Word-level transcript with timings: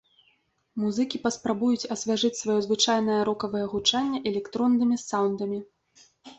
Музыкі 0.83 1.21
паспрабуюць 1.25 1.89
асвяжыць 1.97 2.33
сваё 2.41 2.57
звычайнае 2.67 3.19
рокавае 3.31 3.63
гучанне 3.77 4.25
электроннымі 4.33 5.01
саўндамі. 5.09 5.65